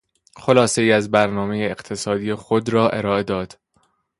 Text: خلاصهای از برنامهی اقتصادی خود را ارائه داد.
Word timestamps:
خلاصهای 0.37 0.91
از 0.91 1.11
برنامهی 1.11 1.65
اقتصادی 1.65 2.33
خود 2.33 2.69
را 2.69 2.89
ارائه 2.89 3.23
داد. 3.23 3.59